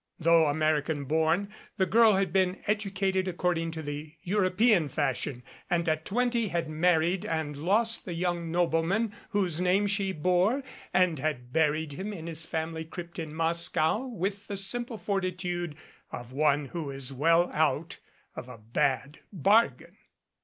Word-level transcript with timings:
Though 0.17 0.47
American 0.47 1.05
born, 1.05 1.53
the 1.77 1.85
girl 1.85 2.15
had 2.15 2.33
been 2.33 2.59
educated 2.65 3.27
according 3.27 3.69
to 3.73 3.83
the 3.83 4.15
Euro 4.23 4.49
pean 4.49 4.89
fashion 4.89 5.43
and 5.69 5.87
at 5.87 6.05
twenty 6.05 6.47
had 6.47 6.67
married 6.67 7.23
and 7.23 7.55
lost 7.55 8.03
the 8.05 8.15
young 8.15 8.49
nobleman 8.49 9.13
whose 9.29 9.61
name 9.61 9.85
she 9.85 10.11
bore, 10.11 10.63
and 10.91 11.19
had 11.19 11.53
buried 11.53 11.93
him 11.93 12.13
in 12.13 12.25
his 12.25 12.47
family 12.47 12.83
crypt 12.83 13.19
in 13.19 13.35
Moscow 13.35 14.07
with 14.07 14.47
the 14.47 14.57
simple 14.57 14.97
forti 14.97 15.31
tude 15.33 15.75
of 16.11 16.31
one 16.31 16.65
who 16.69 16.89
is 16.89 17.13
well 17.13 17.51
out 17.51 17.99
of 18.35 18.49
a 18.49 18.57
bad 18.57 19.19
bargain. 19.31 19.97